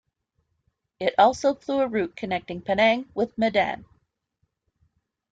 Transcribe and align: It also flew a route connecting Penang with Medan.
It 0.99 1.13
also 1.19 1.53
flew 1.53 1.81
a 1.81 1.87
route 1.87 2.15
connecting 2.15 2.61
Penang 2.63 3.07
with 3.13 3.37
Medan. 3.37 3.85